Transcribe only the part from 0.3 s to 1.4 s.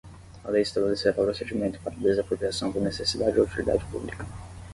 a lei estabelecerá o